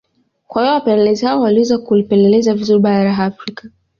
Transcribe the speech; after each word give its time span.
Kwa 0.47 0.61
hiyo 0.61 0.73
wapelezi 0.73 1.25
hao 1.25 1.41
waliweza 1.41 1.77
kulipeleleza 1.77 2.53
vizuri 2.53 2.79
bara 2.79 3.03
la 3.03 3.17
Afrika 3.17 3.69